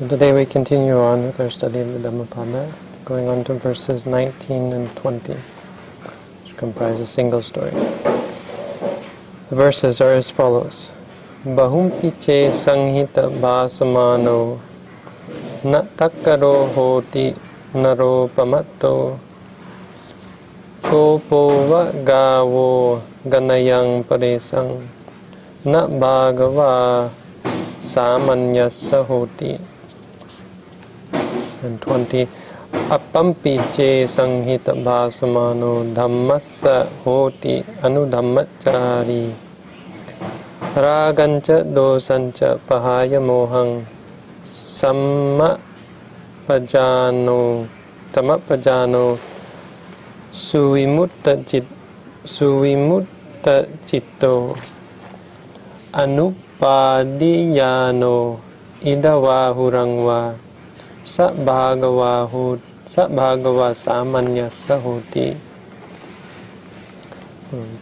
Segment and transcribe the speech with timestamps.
[0.00, 2.72] So today we continue on with our study of the Dhammapada,
[3.04, 7.68] going on to verses 19 and 20, which comprise a single story.
[9.50, 10.88] The verses are as follows.
[11.44, 14.58] Bahumpi che sanghita bhasamano
[15.68, 17.36] na takkaro hoti
[17.74, 19.20] naro pamatto
[20.80, 24.80] gopo va gavo ganayang paresang
[25.68, 27.10] na bhagava
[27.84, 29.60] samanyasa hoti
[31.62, 32.28] and 20
[32.88, 39.34] appampi che sanghita bhasamano dhammassa hoti anudhammachari
[40.74, 43.82] ragancha dosancha pahaya mohang
[44.46, 45.58] samma
[46.46, 47.66] pajano
[48.14, 49.18] tamapajano
[50.30, 51.66] suvimutta jit
[52.22, 54.54] suvimutta citto
[55.90, 57.18] anupadiano
[58.78, 60.49] idavahuranva
[61.04, 64.50] jitto anupadiyano sa bhagava sa bhagava samanya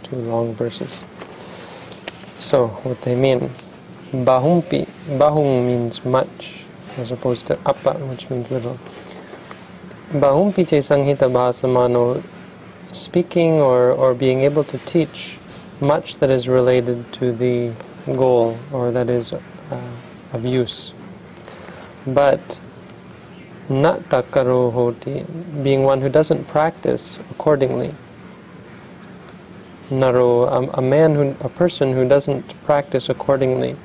[0.02, 1.04] two long verses.
[2.38, 3.50] So what they mean
[4.12, 6.64] bahumpi bahung means much
[6.96, 8.78] as opposed to appa which means little.
[10.12, 12.22] Bahumpi che sanghita bhasamano
[12.92, 15.38] speaking or, or being able to teach
[15.80, 17.72] much that is related to the
[18.06, 19.38] goal or that is uh,
[20.32, 20.92] of use.
[22.06, 22.60] But
[23.68, 25.24] not takaro hoti,
[25.62, 27.94] being one who doesn't practice accordingly.
[29.90, 33.76] Naro, a, a, man who, a person who doesn't practice accordingly,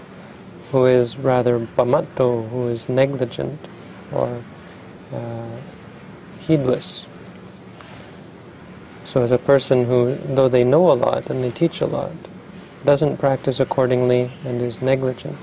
[0.71, 3.59] who is rather pamatto, who is negligent
[4.11, 4.43] or
[5.13, 5.57] uh,
[6.39, 7.05] heedless.
[9.05, 12.11] So as a person who, though they know a lot and they teach a lot,
[12.83, 15.37] doesn't practice accordingly and is negligent.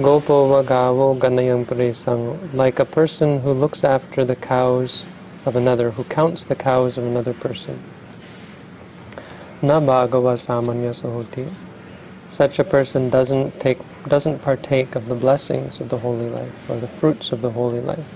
[0.00, 5.08] Gopo vagavo ganayam paresang, like a person who looks after the cows
[5.44, 7.82] of another, who counts the cows of another person.
[9.60, 11.52] Na bhagava samanya sahoti.
[12.28, 16.76] Such a person doesn't take, doesn't partake of the blessings of the holy life or
[16.76, 18.06] the fruits of the holy life.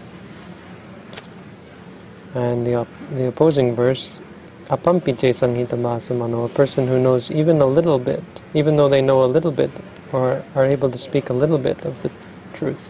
[2.36, 4.20] And the, the opposing verse,
[4.68, 8.22] apampiche sanghita masamano, a person who knows even a little bit,
[8.54, 9.72] even though they know a little bit
[10.12, 12.10] or are able to speak a little bit of the
[12.52, 12.88] truth.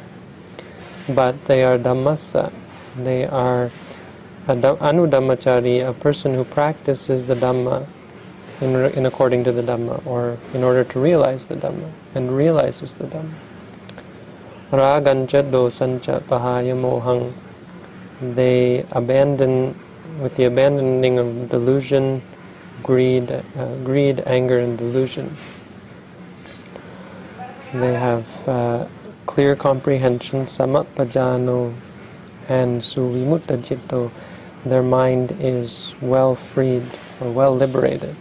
[1.09, 2.53] But they are dhammassa,
[2.97, 3.71] they are
[4.47, 7.87] anudhammachari, a person who practices the Dhamma
[8.61, 12.97] in, in according to the Dhamma, or in order to realize the Dhamma, and realizes
[12.97, 13.33] the Dhamma.
[14.71, 17.33] Ragancha dosancha pahaya mohang,
[18.35, 19.79] they abandon,
[20.21, 22.23] with the abandoning of delusion,
[22.83, 23.43] greed, uh,
[23.85, 25.37] greed, anger, and delusion.
[27.73, 28.87] They have uh,
[29.25, 31.73] clear comprehension, sammapajano,
[32.47, 34.11] and suvimutta jitto.
[34.67, 36.85] Their mind is well freed
[37.19, 38.15] or well liberated.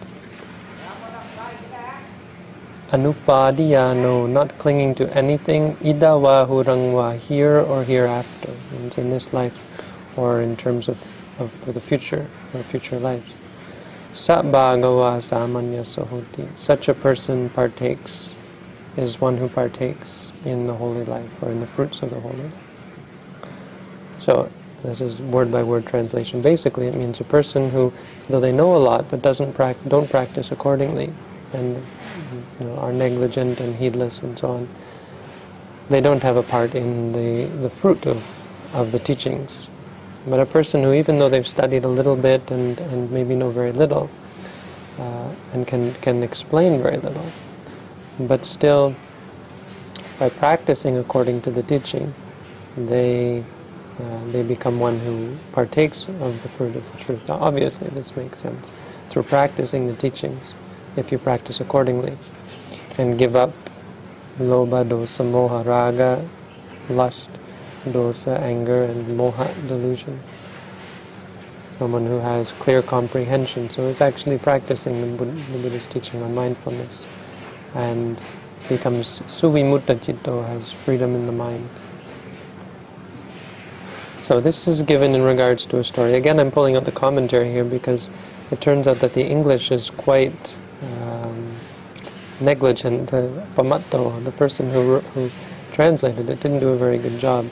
[2.92, 9.66] Anupadiyano, not clinging to anything, idawa hurangwa, here or hereafter, means in this life
[10.16, 11.04] or in terms of,
[11.40, 13.36] of for the future or future lives.
[14.14, 16.48] Sa bhagava samanya sohoti.
[16.58, 18.34] Such a person partakes
[18.98, 22.38] is one who partakes in the holy life or in the fruits of the holy
[22.38, 22.54] life.
[24.20, 24.52] So
[24.84, 26.42] this is word by word translation.
[26.42, 27.94] Basically, it means a person who,
[28.30, 31.14] though they know a lot but doesn't pra- don't practice accordingly,
[31.54, 31.76] and
[32.60, 34.70] you know, are negligent and heedless and so on,
[35.90, 38.42] they don't have a part in the, the fruit of,
[38.74, 39.68] of the teachings.
[40.28, 43.50] But a person who, even though they've studied a little bit and, and maybe know
[43.50, 44.10] very little,
[45.00, 47.26] uh, and can, can explain very little,
[48.28, 48.96] but still,
[50.20, 52.14] by practicing according to the teaching,
[52.78, 53.44] they
[54.00, 57.28] uh, they become one who partakes of the fruit of the truth.
[57.28, 58.72] Now, obviously, this makes sense
[59.10, 60.54] through practicing the teachings,
[60.96, 62.18] if you practice accordingly,
[62.98, 63.52] and give up
[64.40, 66.28] loba, dosa, moha, raga,
[66.90, 67.30] lust,
[67.86, 70.20] dosa, anger, and moha, delusion.
[71.78, 75.26] Someone who has clear comprehension, so is actually practicing the,
[75.58, 77.06] Buddhist teaching on mindfulness
[77.76, 78.22] and
[78.70, 81.68] becomes suvimutta jitto, has freedom in the mind.
[84.24, 86.14] So this is given in regards to a story.
[86.14, 88.08] Again, I'm pulling out the commentary here because
[88.50, 91.52] it turns out that the English is quite um,
[92.40, 93.14] negligent.
[93.14, 95.30] Uh, Pamatto, the person who, who
[95.74, 97.50] translated it, didn't do a very good job.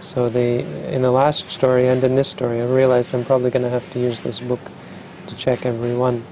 [0.00, 3.62] So they, in the last story and in this story, I realized I'm probably going
[3.62, 4.60] to have to use this book
[5.26, 6.22] to check every one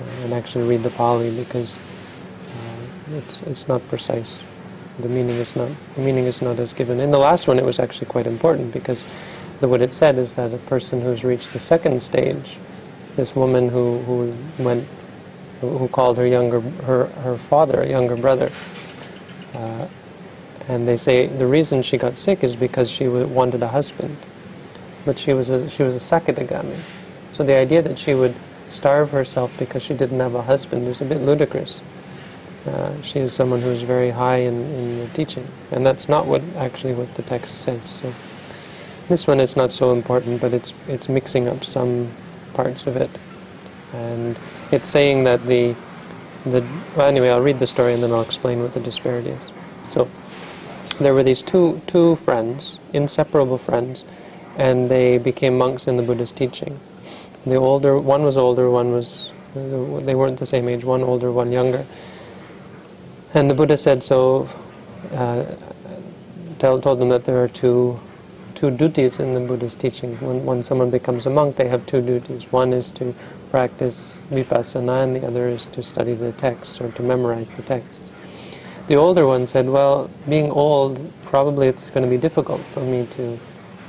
[0.00, 1.78] uh, and actually read the Pali because
[3.12, 4.42] it's, it's not precise.
[4.98, 7.00] the meaning is not the meaning is not as given.
[7.00, 9.04] In the last one, it was actually quite important because
[9.60, 12.56] the, what it said is that a person who's reached the second stage,
[13.16, 14.86] this woman who, who went
[15.60, 18.50] who called her younger her her father a younger brother.
[19.54, 19.86] Uh,
[20.68, 24.16] and they say the reason she got sick is because she wanted a husband,
[25.04, 26.76] but she was a, she was a sakadagami.
[27.34, 28.34] So the idea that she would
[28.70, 31.80] starve herself because she didn't have a husband is a bit ludicrous.
[32.66, 36.26] Uh, she is someone who is very high in, in the teaching, and that's not
[36.26, 37.84] what actually what the text says.
[37.84, 38.12] So
[39.08, 42.10] this one is not so important, but it's it's mixing up some
[42.54, 43.10] parts of it,
[43.92, 44.36] and
[44.72, 45.76] it's saying that the
[46.44, 46.64] the
[46.96, 47.28] well, anyway.
[47.28, 49.50] I'll read the story and then I'll explain what the disparity is.
[49.84, 50.08] So
[50.98, 54.04] there were these two two friends, inseparable friends,
[54.58, 56.80] and they became monks in the Buddha's teaching.
[57.44, 60.84] The older one was older, one was they weren't the same age.
[60.84, 61.86] One older, one younger
[63.36, 64.48] and the Buddha said so,
[65.12, 65.44] uh,
[66.58, 68.00] tell, told them that there are two,
[68.54, 70.16] two duties in the Buddha's teaching.
[70.20, 72.50] When, when someone becomes a monk, they have two duties.
[72.50, 73.14] One is to
[73.50, 78.00] practice vipassana, and the other is to study the texts or to memorize the texts.
[78.86, 83.06] The older one said, well, being old, probably it's going to be difficult for me
[83.10, 83.38] to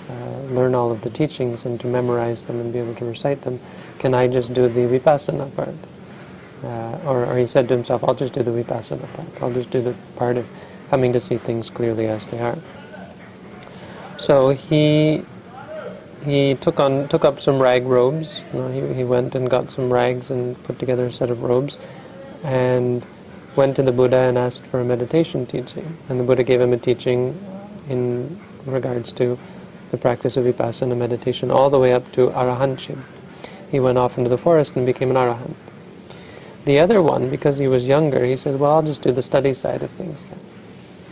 [0.10, 3.44] uh, learn all of the teachings and to memorize them and be able to recite
[3.44, 3.62] them.
[3.98, 5.76] Can I just do the vipassana part?
[6.64, 9.44] Uh, or, or, he said to himself, I'll just do the vipassana part.
[9.44, 10.50] I'll just do the part of
[10.90, 12.58] coming to see things clearly as they are.
[14.18, 15.24] So he
[16.26, 18.44] he took on took up some rag robes.
[18.52, 21.44] You know, he, he went and got some rags and put together a set of
[21.44, 21.78] robes,
[22.44, 23.06] and
[23.56, 25.98] went to the Buddha and asked for a meditation teaching.
[26.10, 27.38] And the Buddha gave him a teaching
[27.88, 29.38] in regards to
[29.92, 33.00] the practice of vipassana meditation all the way up to arahantship.
[33.72, 35.56] He went off into the forest and became an arahant.
[36.68, 39.54] The other one, because he was younger, he said, well, I'll just do the study
[39.54, 40.40] side of things then.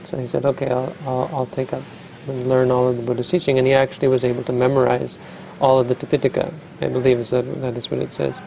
[0.04, 1.82] So he said, okay, I'll, I'll, I'll take up
[2.28, 3.58] and learn all of the Buddha's teaching.
[3.58, 5.18] And he actually was able to memorize
[5.62, 6.54] all of the Tipitaka.
[6.82, 8.42] I believe is that, that is what it says.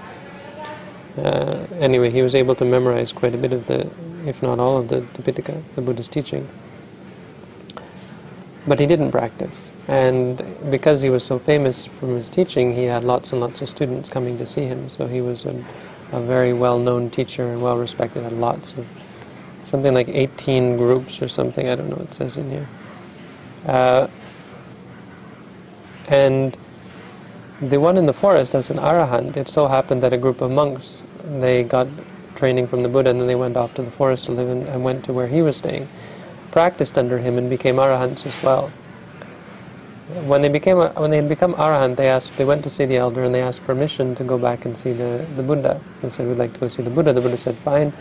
[1.16, 3.90] Uh, anyway, he was able to memorize quite a bit of the,
[4.26, 6.46] if not all of the Tipitaka, the Buddha's teaching.
[8.66, 9.72] But he didn't practice.
[9.86, 13.70] And because he was so famous from his teaching, he had lots and lots of
[13.70, 14.90] students coming to see him.
[14.90, 15.64] So he was a
[16.12, 18.86] a very well-known teacher and well-respected, had lots of,
[19.64, 22.68] something like 18 groups or something, I don't know what it says in here.
[23.66, 24.08] Uh,
[26.08, 26.56] and
[27.60, 30.50] the one in the forest as an arahant, it so happened that a group of
[30.50, 31.86] monks, they got
[32.34, 34.62] training from the Buddha and then they went off to the forest to live in,
[34.68, 35.88] and went to where he was staying,
[36.50, 38.72] practiced under him and became arahants as well
[40.26, 42.96] when they became when they had become arahant, they asked they went to see the
[42.96, 45.80] elder and they asked permission to go back and see the, the Buddha.
[46.00, 47.12] They said we'd like to go see the Buddha.
[47.12, 47.92] The Buddha said fine,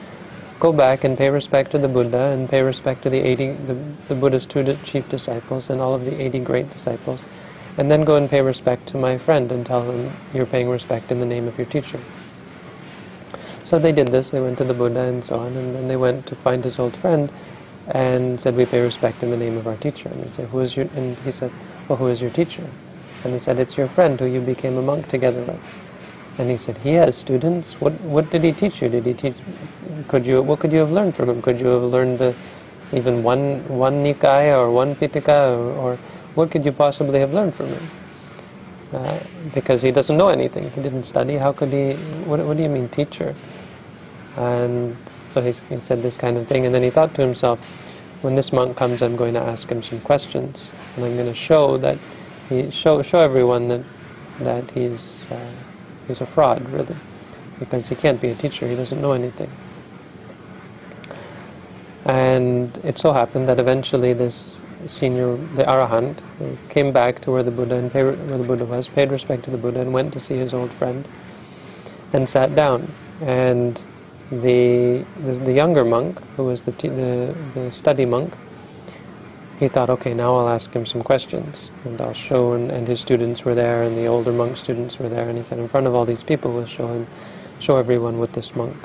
[0.60, 3.74] go back and pay respect to the Buddha and pay respect to the eighty the,
[4.08, 7.28] the Buddha's two chief disciples and all of the eighty great disciples,
[7.78, 11.12] and then go and pay respect to my friend and tell him you're paying respect
[11.12, 12.00] in the name of your teacher.
[13.64, 14.32] So they did this.
[14.32, 16.80] They went to the Buddha and so on, and then they went to find his
[16.80, 17.30] old friend,
[17.90, 20.10] and said we pay respect in the name of our teacher.
[20.10, 20.88] And they said who is your?
[20.96, 21.52] And he said
[21.88, 22.64] well, who is your teacher?
[23.24, 25.60] And he said, it's your friend who you became a monk together with.
[26.38, 27.80] And he said, he has students.
[27.82, 28.90] What, what did he teach you?
[28.90, 29.36] Did he teach,
[30.08, 31.42] could you, what could you have learned from him?
[31.42, 32.36] Could you have learned the,
[32.94, 35.96] even one, one Nikaya or one Pitaka or, or
[36.36, 37.88] what could you possibly have learned from him?
[38.94, 39.20] Uh,
[39.54, 40.70] because he doesn't know anything.
[40.72, 41.36] He didn't study.
[41.38, 41.94] How could he,
[42.26, 43.34] what, what do you mean teacher?
[44.38, 44.96] And
[45.28, 46.66] so he, said this kind of thing.
[46.66, 47.60] And then he thought to himself,
[48.22, 51.36] when this monk comes, I'm going to ask him some questions and I'm going to
[51.36, 51.98] show that
[52.50, 53.84] he show show everyone that
[54.40, 55.52] that he's uh,
[56.08, 56.96] he's a fraud really,
[57.60, 58.68] because he can't be a teacher.
[58.68, 59.50] He doesn't know anything.
[62.06, 66.20] And it so happened that eventually this senior, the arahant,
[66.70, 69.58] came back to where the Buddha and where the Buddha was, paid respect to the
[69.58, 71.06] Buddha, and went to see his old friend,
[72.14, 72.88] and sat down.
[73.22, 73.82] And
[74.32, 78.34] the the, the younger monk, who was the, the the study monk,
[79.60, 81.72] he thought, okay, now I'll ask him some questions.
[81.84, 85.10] And I'll show, and, and his students were there, and the older monk students were
[85.10, 87.08] there, and he said, in front of all these people, we'll show him,
[87.60, 88.76] show everyone what this monk,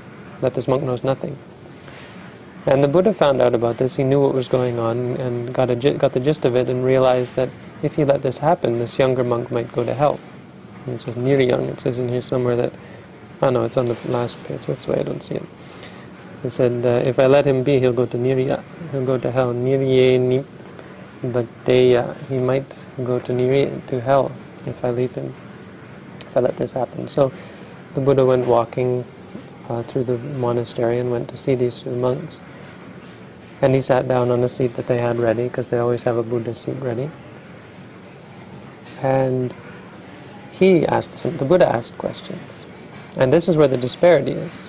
[0.40, 1.36] that this monk knows nothing.
[2.64, 5.68] And the Buddha found out about this, he knew what was going on, and got,
[5.68, 7.50] a, got the gist of it, and realized that
[7.82, 10.18] if he let this happen, this younger monk might go to hell.
[10.86, 11.66] And it says young.
[11.66, 12.72] it says in here somewhere that,
[13.42, 15.42] oh no, it's on the last page, that's why I don't see it.
[16.44, 19.30] It said, uh, if I let him be, he'll go to Nirya, he'll go to
[19.30, 19.52] hell.
[19.52, 20.44] Nirye
[21.64, 22.64] they uh, he might
[23.04, 24.32] go to Niri, to hell
[24.66, 25.32] if I leave him,
[26.20, 27.06] if I let this happen.
[27.08, 27.32] So
[27.94, 29.04] the Buddha went walking
[29.68, 32.40] uh, through the monastery and went to see these two monks.
[33.60, 36.16] And he sat down on a seat that they had ready, because they always have
[36.16, 37.08] a Buddha seat ready.
[39.00, 39.54] And
[40.50, 42.64] he asked some, the Buddha asked questions.
[43.16, 44.68] And this is where the disparity is.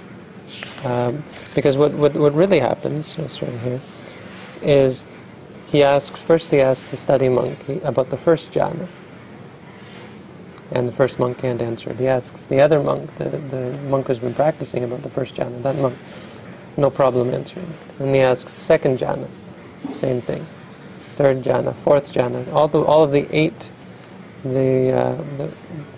[0.84, 1.24] Um,
[1.56, 3.80] because what, what, what really happens, it's right here,
[4.62, 5.06] is
[5.68, 8.88] he asks, first he asks the study monk about the first jhana.
[10.72, 11.94] And the first monk can't answer.
[11.94, 15.62] He asks the other monk, the, the monk who's been practicing about the first jhana,
[15.64, 15.96] that monk,
[16.78, 17.72] no problem answering.
[18.00, 19.28] And he asks the second jhana,
[19.94, 20.46] same thing.
[21.16, 23.70] Third jhana, fourth jhana, all, the, all of the eight
[24.44, 25.52] the, uh, the,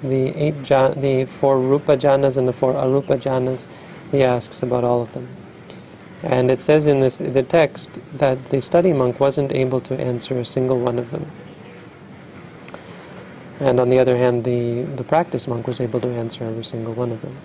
[0.07, 3.65] the eight the four rupa jhanas and the four arupa jhanas,
[4.11, 5.27] he asks about all of them.
[6.23, 10.39] And it says in this, the text that the study monk wasn't able to answer
[10.39, 11.29] a single one of them.
[13.59, 16.93] And on the other hand, the, the practice monk was able to answer every single
[16.93, 17.37] one of them,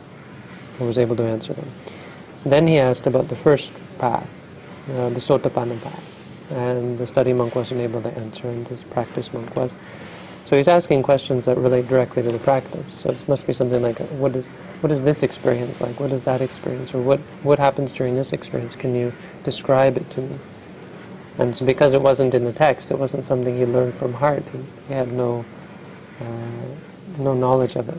[0.78, 1.70] or was able to answer them.
[2.44, 4.28] Then he asked about the first path,
[4.90, 6.04] uh, the Sotapanna path.
[6.50, 9.72] And the study monk wasn't able to answer, and this practice monk was.
[10.44, 12.92] So he's asking questions that relate directly to the practice.
[12.92, 14.46] So it must be something like, what is,
[14.80, 16.00] what is this experience like?
[16.00, 16.92] What is that experience?
[16.94, 18.74] Or what, what happens during this experience?
[18.74, 19.12] Can you
[19.44, 20.38] describe it to me?
[21.38, 24.42] And so because it wasn't in the text, it wasn't something he learned from heart.
[24.48, 25.44] He, he had no,
[26.20, 26.24] uh,
[27.18, 27.98] no knowledge of it.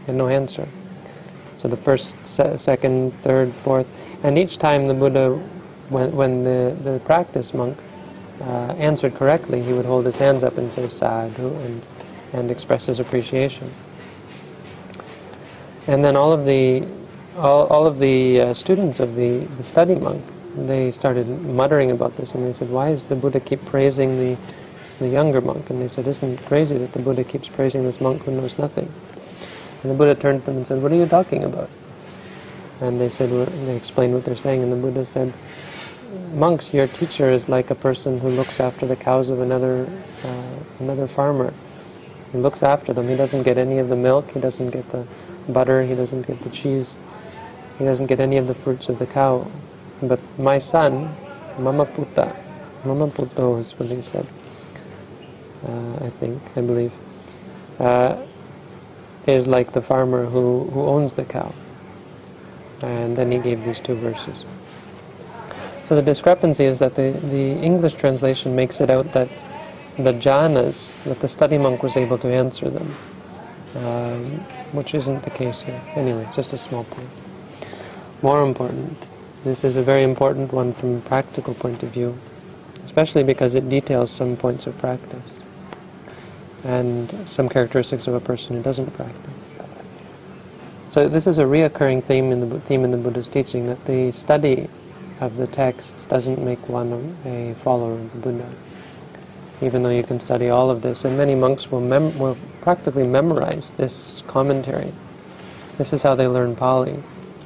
[0.00, 0.68] He had no answer.
[1.56, 3.88] So the first, se- second, third, fourth,
[4.22, 5.34] and each time the Buddha,
[5.88, 7.76] when, when the, the practice monk
[8.40, 11.82] uh, answered correctly, he would hold his hands up and say sadhu and,
[12.32, 13.72] and express his appreciation.
[15.86, 16.86] And then all of the,
[17.36, 20.24] all, all of the uh, students of the, the study monk,
[20.56, 24.36] they started muttering about this and they said, why does the Buddha keep praising the,
[24.98, 25.70] the younger monk?
[25.70, 28.58] And they said, isn't it crazy that the Buddha keeps praising this monk who knows
[28.58, 28.92] nothing?
[29.82, 31.70] And the Buddha turned to them and said, what are you talking about?
[32.80, 35.32] And they said, they explained what they're saying, and the Buddha said,
[36.34, 39.88] monks, your teacher is like a person who looks after the cows of another
[40.24, 41.52] uh, another farmer.
[42.32, 43.08] He looks after them.
[43.08, 44.30] He doesn't get any of the milk.
[44.32, 45.06] He doesn't get the
[45.48, 45.82] butter.
[45.82, 46.98] He doesn't get the cheese.
[47.78, 49.46] He doesn't get any of the fruits of the cow.
[50.02, 51.14] But my son,
[51.58, 52.34] Mama Puta,
[52.84, 54.26] Mama Puto is what he said.
[55.66, 56.92] Uh, I think, I believe,
[57.78, 58.16] uh,
[59.26, 61.52] is like the farmer who, who owns the cow.
[62.82, 64.44] And then he gave these two verses.
[65.88, 69.30] So the discrepancy is that the, the English translation makes it out that
[69.96, 72.94] the jhanas, that the study monk was able to answer them,
[73.74, 74.24] um,
[74.72, 75.80] which isn't the case here.
[75.96, 77.08] Anyway, just a small point.
[78.20, 78.98] More important,
[79.44, 82.18] this is a very important one from a practical point of view,
[82.84, 85.40] especially because it details some points of practice
[86.64, 89.32] and some characteristics of a person who doesn't practice.
[90.90, 94.12] So this is a reoccurring theme in the theme in the Buddha's teaching that the
[94.12, 94.68] study
[95.20, 98.48] of the texts doesn't make one a follower of the Buddha.
[99.60, 103.06] Even though you can study all of this, and many monks will, mem- will practically
[103.06, 104.92] memorize this commentary.
[105.78, 107.02] This is how they learn Pali.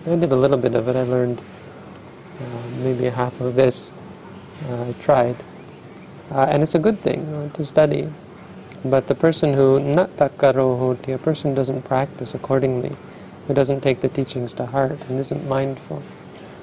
[0.06, 0.96] I did a little bit of it.
[0.96, 1.40] I learned
[2.40, 3.90] uh, maybe half of this.
[4.68, 5.36] Uh, I tried.
[6.30, 8.10] Uh, and it's a good thing know, to study.
[8.84, 12.96] But the person who, not takaro hoti, a person who doesn't practice accordingly,
[13.46, 16.02] who doesn't take the teachings to heart and isn't mindful,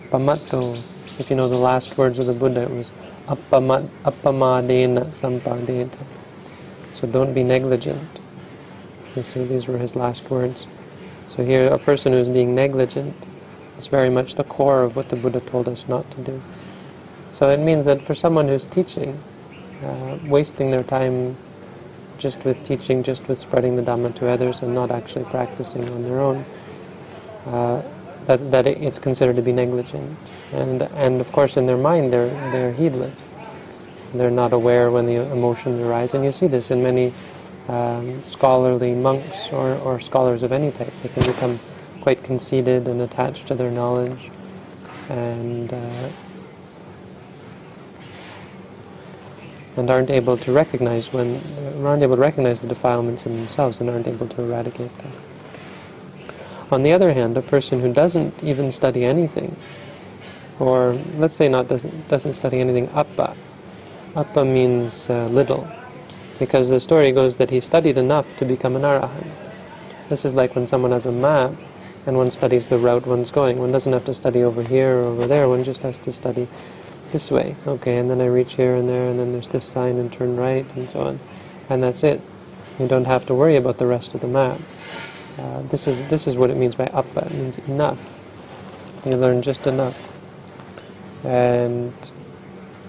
[0.09, 0.81] pamatto,
[1.19, 2.91] if you know the last words of the Buddha, it was
[3.27, 5.97] appamadena sampadeta.
[6.95, 8.19] So don't be negligent.
[9.21, 10.65] So these were his last words.
[11.27, 13.15] So here, a person who's being negligent
[13.77, 16.41] is very much the core of what the Buddha told us not to do.
[17.33, 19.21] So it means that for someone who's teaching,
[19.83, 21.37] uh, wasting their time
[22.17, 26.03] just with teaching, just with spreading the Dhamma to others, and not actually practicing on
[26.03, 26.45] their own,
[27.45, 27.81] uh,
[28.25, 30.17] that, that it's considered to be negligent.
[30.53, 33.15] And, and of course in their mind they're, they're heedless.
[34.13, 36.13] They're not aware when the emotions arise.
[36.13, 37.13] And you see this in many
[37.67, 40.91] um, scholarly monks or, or scholars of any type.
[41.03, 41.59] They can become
[42.01, 44.31] quite conceited and attached to their knowledge
[45.09, 46.09] and uh,
[49.77, 51.41] and aren't able to recognize when
[51.85, 55.11] aren't able to recognize the defilements in themselves and aren't able to eradicate them.
[56.71, 59.55] On the other hand, a person who doesn't even study anything,
[60.59, 63.35] or let's say not doesn't doesn't study anything, appa.
[64.15, 65.67] Appa means uh, little,
[66.39, 69.31] because the story goes that he studied enough to become an arahant.
[70.09, 71.53] This is like when someone has a map
[72.05, 73.57] and one studies the route one's going.
[73.57, 75.47] One doesn't have to study over here or over there.
[75.47, 76.47] One just has to study
[77.11, 77.55] this way.
[77.67, 80.35] Okay, and then I reach here and there, and then there's this sign and turn
[80.37, 81.19] right and so on,
[81.69, 82.21] and that's it.
[82.79, 84.59] You don't have to worry about the rest of the map.
[85.37, 87.25] Uh, this is this is what it means by appa.
[87.25, 87.99] It means enough.
[89.05, 90.08] You learn just enough,
[91.23, 91.93] and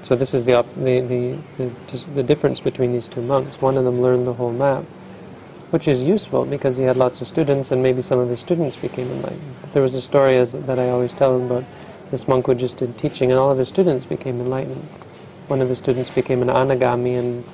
[0.02, 3.60] so this is the, the, the, the, the difference between these two monks.
[3.60, 4.84] One of them learned the whole map,
[5.70, 8.76] which is useful because he had lots of students and maybe some of his students
[8.76, 9.54] became enlightened.
[9.72, 11.64] There was a story as, that I always tell him about
[12.10, 14.82] this monk who just did teaching and all of his students became enlightened.
[15.46, 17.44] One of his students became an anagami and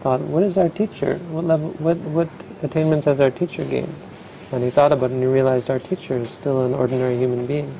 [0.00, 1.16] thought, what is our teacher?
[1.30, 2.28] What level, what, what
[2.62, 3.94] attainments has our teacher gained?
[4.52, 7.46] And he thought about it and he realized our teacher is still an ordinary human
[7.46, 7.72] being.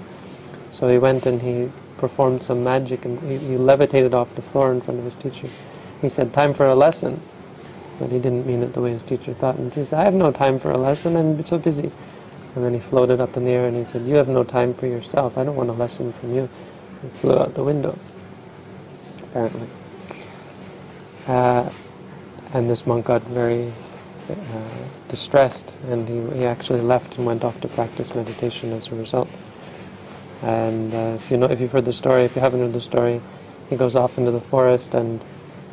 [0.72, 1.70] So he went and he
[2.00, 5.48] performed some magic and he, he levitated off the floor in front of his teacher.
[6.00, 7.20] He said, time for a lesson.
[7.98, 9.56] But he didn't mean it the way his teacher thought.
[9.56, 11.90] And he said, I have no time for a lesson, I'm so busy.
[12.56, 14.72] And then he floated up in the air and he said, you have no time
[14.72, 16.48] for yourself, I don't want a lesson from you.
[17.02, 17.96] He flew out the window,
[19.22, 19.68] apparently.
[21.28, 21.68] Uh,
[22.54, 23.72] and this monk got very
[24.30, 24.34] uh,
[25.08, 29.28] distressed and he, he actually left and went off to practice meditation as a result.
[30.42, 32.80] And uh, if you know, if you've heard the story, if you haven't heard the
[32.80, 33.20] story,
[33.68, 35.22] he goes off into the forest and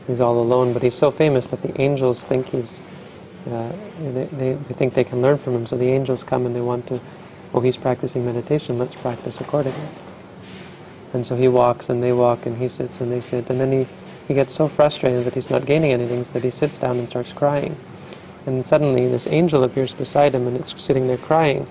[0.05, 0.73] he's all alone.
[0.73, 2.79] But he's so famous that the angels think he's,
[3.49, 5.67] uh, they, they, think they can learn from him.
[5.67, 6.99] So the angels come and they want to,
[7.53, 8.77] oh, he's practicing meditation.
[8.77, 9.87] Let's practice accordingly.
[11.13, 13.49] And so he walks and they walk and he sits and they sit.
[13.49, 13.87] And then he,
[14.27, 17.31] he gets so frustrated that he's not gaining anything that he sits down and starts
[17.31, 17.77] crying.
[18.45, 21.67] And suddenly this angel appears beside him and it's sitting there crying.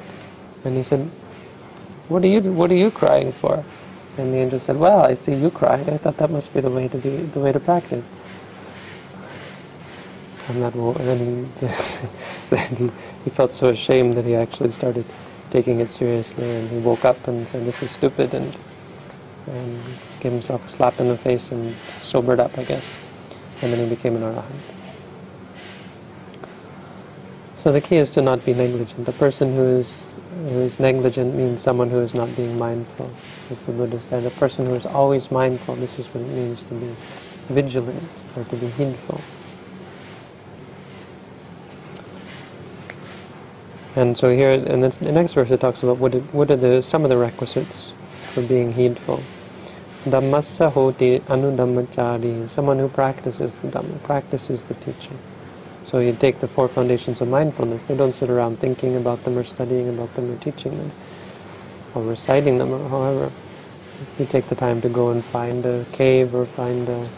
[0.64, 1.10] And he said,
[2.08, 3.64] what are you What are you crying for?
[4.18, 5.88] And the angel said, Well, I see you crying.
[5.90, 8.06] I thought that must be the way to be the way to practice.
[10.48, 11.66] And that then he
[12.50, 12.90] then he,
[13.24, 15.04] he felt so ashamed that he actually started
[15.50, 18.56] taking it seriously, and he woke up and said, "This is stupid," and
[19.48, 19.80] and
[20.20, 22.84] gave himself a slap in the face and sobered up, I guess.
[23.62, 24.75] And then he became an arahant.
[27.66, 29.08] So the key is to not be negligent.
[29.08, 30.14] A person who is
[30.50, 33.10] who is negligent means someone who is not being mindful.
[33.50, 36.62] As the Buddha said, a person who is always mindful, this is what it means
[36.62, 36.94] to be
[37.48, 39.20] vigilant or to be heedful.
[43.96, 46.84] And so here, in the next verse, it talks about what, it, what are the
[46.84, 47.92] some of the requisites
[48.32, 49.24] for being heedful.
[50.04, 55.18] Dhammassa hoti anudhammachari, someone who practices the Dhamma, practices the teaching.
[55.86, 57.84] So you take the four foundations of mindfulness.
[57.84, 60.90] They don't sit around thinking about them or studying about them or teaching them
[61.94, 63.30] or reciting them or however.
[64.18, 67.08] You take the time to go and find a cave or find a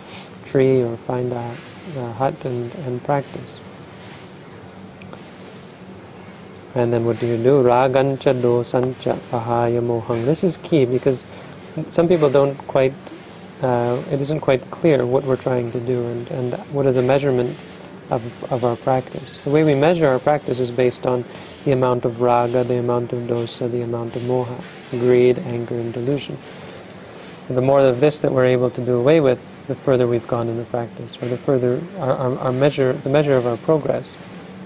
[0.45, 1.57] tree or find a,
[1.97, 3.59] a hut and, and practice.
[6.75, 7.63] And then what do you do?
[7.63, 10.27] Ragancha dosancha pahaya mohang.
[10.27, 11.27] This is key because
[11.89, 12.93] some people don't quite,
[13.63, 17.01] uh, it isn't quite clear what we're trying to do and, and what are the
[17.01, 17.57] measurement
[18.11, 19.38] of, of our practice.
[19.38, 21.25] The way we measure our practice is based on
[21.64, 25.92] the amount of raga, the amount of dosa, the amount of moha, greed, anger, and
[25.92, 26.38] delusion.
[27.49, 30.27] And the more of this that we're able to do away with, the further we've
[30.27, 33.57] gone in the practice, or the further our, our, our measure, the measure of our
[33.59, 34.14] progress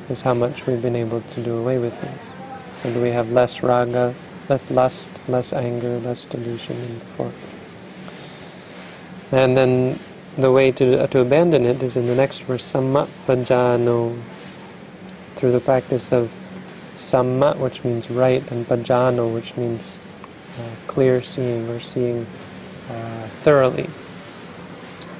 [0.08, 2.30] is how much we've been able to do away with things.
[2.82, 4.14] So do we have less raga,
[4.48, 7.32] less lust, less anger, less delusion than before?
[9.32, 9.98] And then
[10.36, 14.20] the way to, uh, to abandon it is in the next verse, sammapajano,
[15.36, 16.32] through the practice of
[16.96, 19.98] samma, which means right, and pajano, which means
[20.58, 22.26] uh, clear seeing or seeing
[22.90, 23.88] uh, thoroughly.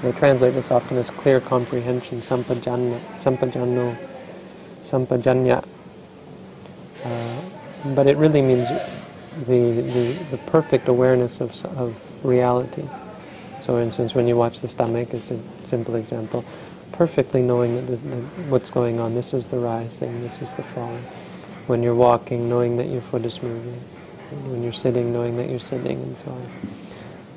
[0.02, 3.96] They translate this often as clear comprehension, sampajanya, sampajano,
[4.82, 5.64] sampajanya.
[7.04, 7.40] Uh,
[7.94, 8.68] but it really means
[9.46, 12.88] the, the, the perfect awareness of, of reality.
[13.62, 16.44] So, for instance, when you watch the stomach, it's a simple example,
[16.90, 18.16] perfectly knowing that the, the,
[18.50, 19.14] what's going on.
[19.14, 21.04] This is the rising, this is the falling.
[21.68, 23.80] When you're walking, knowing that your foot is moving.
[24.50, 26.42] When you're sitting, knowing that you're sitting, and so on.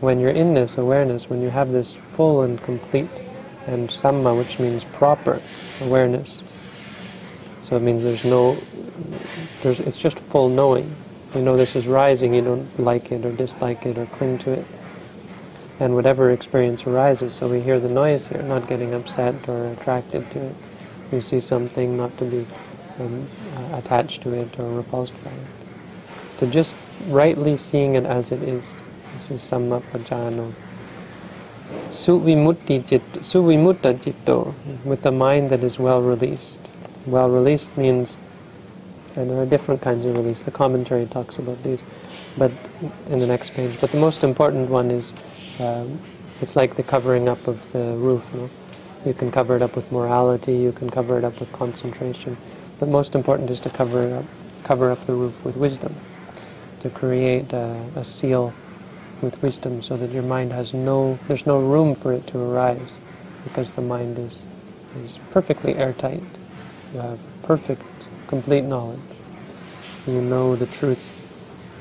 [0.01, 3.09] When you're in this awareness, when you have this full and complete
[3.67, 5.39] and samma, which means proper
[5.81, 6.41] awareness.
[7.61, 8.57] So it means there's no,
[9.61, 10.95] there's, it's just full knowing.
[11.35, 14.53] You know this is rising, you don't like it or dislike it or cling to
[14.53, 14.65] it
[15.79, 17.33] and whatever experience arises.
[17.33, 20.55] So we hear the noise here, not getting upset or attracted to it.
[21.11, 22.45] We see something, not to be
[22.99, 26.39] um, uh, attached to it or repulsed by it.
[26.39, 26.75] To just
[27.07, 28.63] rightly seeing it as it is.
[29.17, 30.53] This is sammapajano.
[31.89, 32.83] Suvimutta
[33.97, 36.59] jitto, with a mind that is well released.
[37.05, 38.17] Well released means,
[39.15, 40.43] and there are different kinds of release.
[40.43, 41.85] The commentary talks about these,
[42.37, 42.51] but
[43.09, 43.79] in the next page.
[43.79, 45.13] But the most important one is
[45.59, 45.99] um,
[46.41, 48.33] it's like the covering up of the roof.
[48.33, 48.49] No?
[49.05, 52.37] You can cover it up with morality, you can cover it up with concentration,
[52.79, 54.25] but most important is to cover it up,
[54.63, 55.95] cover up the roof with wisdom,
[56.81, 58.53] to create a, a seal
[59.21, 62.93] with wisdom so that your mind has no, there's no room for it to arise
[63.43, 64.45] because the mind is,
[64.97, 66.23] is perfectly airtight.
[66.93, 67.83] You have perfect,
[68.27, 68.99] complete knowledge.
[70.07, 71.14] You know the truth.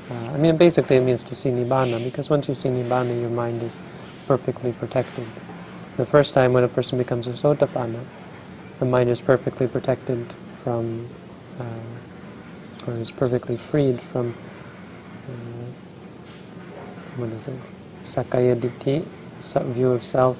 [0.09, 3.31] Uh, I mean, basically it means to see Nibbana because once you see Nibbana, your
[3.31, 3.79] mind is
[4.27, 5.25] perfectly protected.
[5.97, 8.03] The first time when a person becomes a Sotapanna,
[8.79, 10.27] the mind is perfectly protected
[10.63, 11.09] from,
[11.59, 14.35] uh, or is perfectly freed from,
[15.27, 15.71] uh,
[17.17, 17.59] what is it,
[18.03, 19.03] Sakaya Ditti,
[19.73, 20.37] view of self,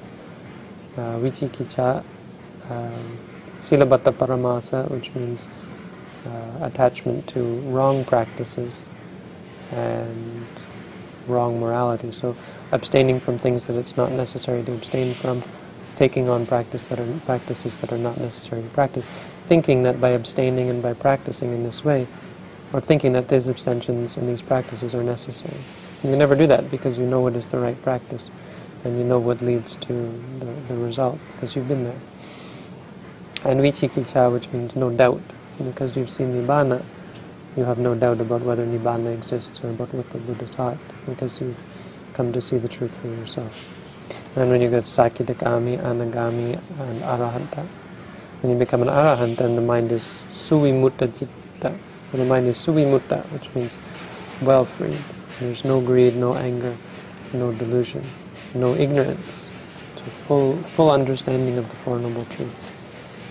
[0.98, 2.04] uh, Vichikicha,
[2.70, 3.20] um,
[3.62, 5.46] Silabbata Paramasa, which means
[6.28, 8.90] uh, attachment to wrong practices
[9.72, 10.46] and
[11.28, 12.12] wrong morality.
[12.12, 12.36] So
[12.72, 15.44] abstaining from things that it's not necessary to abstain from,
[15.96, 19.06] taking on practice that are practices that are not necessary to practice,
[19.48, 22.08] thinking that by abstaining and by practicing in this way,
[22.74, 25.58] or thinking that these abstentions and these practices are necessary.
[26.04, 28.30] You never do that because you know what is the right practice,
[28.84, 29.94] and you know what leads to
[30.40, 32.00] the, the result because you've been there.
[33.44, 35.22] And vichikicha, which means no doubt,
[35.64, 36.84] because you've seen nibbana,
[37.56, 41.40] you have no doubt about whether nibbana exists or about what the Buddha taught, because
[41.42, 41.58] you've
[42.14, 43.54] come to see the truth for yourself.
[44.36, 47.66] Then when you get Sakadagami, Anagami, and Arahanta,
[48.42, 51.78] when you become an Arahant, then the mind is Suvimutta Jitta.
[52.12, 53.78] The mind is Suvimutta, which means
[54.42, 54.98] well freed.
[55.40, 56.76] There's no greed, no anger,
[57.34, 58.04] no delusion,
[58.54, 59.50] no ignorance.
[60.06, 62.65] A full, full understanding of the Four Noble Truths.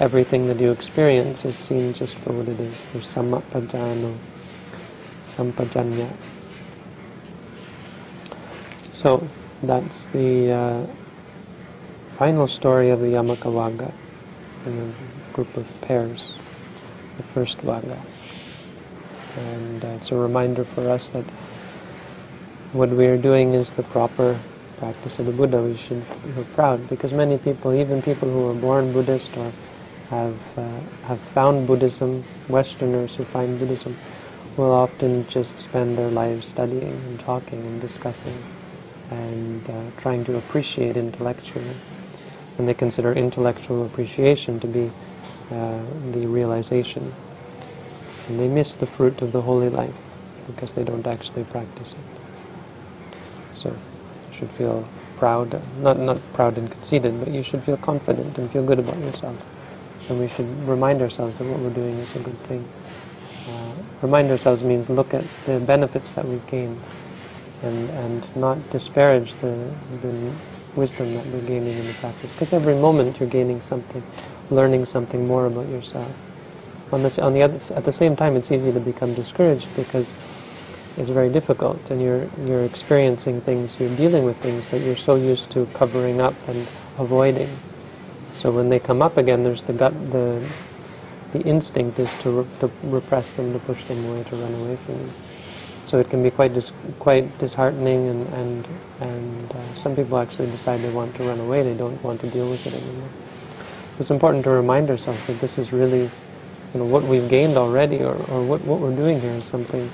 [0.04, 2.84] Everything that you experience is seen just for what it is.
[2.92, 4.14] There's sammapajano,
[5.24, 6.10] sampajanya.
[8.92, 9.26] So,
[9.62, 10.86] that's the uh,
[12.18, 13.90] final story of the Yamaka Vagga
[14.66, 16.34] in a group of pairs,
[17.16, 17.98] the first Vagga.
[19.38, 21.24] And uh, it's a reminder for us that
[22.74, 24.38] what we are doing is the proper
[24.76, 25.62] practice of the Buddha.
[25.62, 26.04] We should
[26.36, 29.50] be proud because many people, even people who are born Buddhist or
[30.14, 33.96] have uh, have found Buddhism, Westerners who find Buddhism,
[34.56, 38.36] will often just spend their lives studying and talking and discussing
[39.10, 41.76] and uh, trying to appreciate intellectually.
[42.58, 44.90] And they consider intellectual appreciation to be
[45.50, 45.80] uh,
[46.12, 47.12] the realization.
[48.28, 49.94] And they miss the fruit of the holy life
[50.46, 53.56] because they don't actually practice it.
[53.56, 58.38] So you should feel proud, not, not proud and conceited, but you should feel confident
[58.38, 59.36] and feel good about yourself.
[60.08, 62.66] And we should remind ourselves that what we're doing is a good thing.
[63.48, 66.80] Uh, remind ourselves means look at the benefits that we've gained
[67.62, 69.70] and, and not disparage the,
[70.02, 70.32] the
[70.76, 72.32] wisdom that we're gaining in the practice.
[72.32, 74.02] Because every moment you're gaining something,
[74.50, 76.12] learning something more about yourself.
[76.92, 80.08] On, this, on the other, at the same time, it's easy to become discouraged because
[80.96, 85.16] it's very difficult, and you're you're experiencing things, you're dealing with things that you're so
[85.16, 87.48] used to covering up and avoiding.
[88.44, 90.46] So when they come up again, there's the gut, the
[91.32, 94.76] the instinct is to, re- to repress them, to push them away, to run away
[94.76, 95.10] from them.
[95.86, 98.68] So it can be quite dis- quite disheartening, and and
[99.00, 101.62] and uh, some people actually decide they want to run away.
[101.62, 103.08] They don't want to deal with it anymore.
[103.98, 106.02] It's important to remind ourselves that this is really,
[106.74, 109.88] you know, what we've gained already, or, or what what we're doing here is something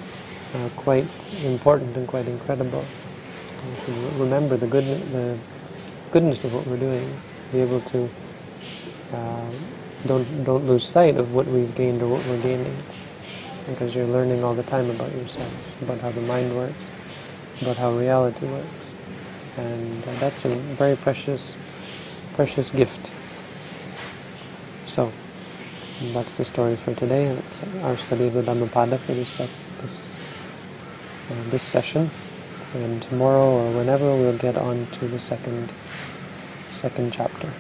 [0.57, 1.07] uh, quite
[1.45, 2.85] important and quite incredible.
[4.19, 5.39] Remember the good the
[6.11, 7.07] goodness of what we're doing.
[7.53, 8.11] Be able to
[10.07, 12.77] don't don't lose sight of what we've gained or what we're gaining
[13.67, 16.85] because you're learning all the time about yourself, about how the mind works,
[17.63, 18.67] about how reality works.
[19.57, 21.57] And uh, that's a very precious,
[22.35, 23.11] precious gift.
[24.87, 25.13] So,
[26.13, 27.27] that's the story for today.
[27.27, 29.37] It's our study of the Dhammapada for this,
[29.83, 30.17] this,
[31.31, 32.11] uh, this session.
[32.75, 35.71] And tomorrow or whenever we'll get on to the second,
[36.73, 37.53] second chapter.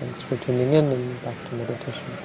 [0.00, 2.18] Thanks for tuning in and back to meditation.